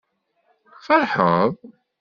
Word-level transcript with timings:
Tferḥeḍ? 0.77 1.51